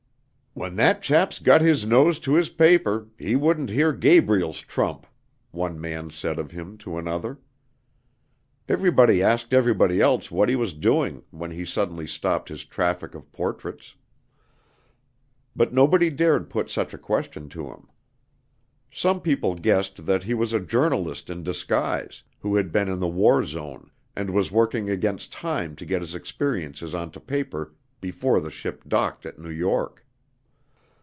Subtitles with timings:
[0.53, 5.07] "When that chap's got his nose to his paper, he wouldn't hear Gabriel's trump,"
[5.51, 7.39] one man said of him to another.
[8.67, 13.31] Everybody asked everybody else what he was doing when he suddenly stopped his traffic of
[13.31, 13.95] portraits;
[15.55, 17.87] but nobody dared put such a question to him.
[18.91, 23.07] Some people guessed that he was a journalist in disguise, who had been in the
[23.07, 28.51] war zone, and was working against time to get his experiences onto paper before the
[28.51, 30.05] ship docked at New York.